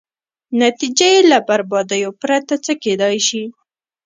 نتېجه 0.61 1.07
یې 1.13 1.21
له 1.31 1.37
بربادیو 1.47 2.11
پرته 2.21 2.55
څه 2.65 2.73
کېدای 2.83 3.17
شي. 3.27 3.43